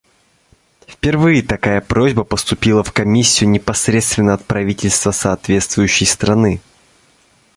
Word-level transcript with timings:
Впервые 0.87 1.43
такая 1.43 1.79
просьба 1.79 2.23
поступила 2.23 2.81
в 2.83 2.91
Комиссию 2.91 3.51
непосредственно 3.51 4.33
от 4.33 4.43
правительства 4.43 5.11
соответствующей 5.11 6.05
страны. 6.05 6.59